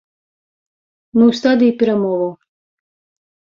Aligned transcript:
Мы 1.17 1.23
ў 1.25 1.39
стадыі 1.41 1.75
перамоваў. 1.83 2.33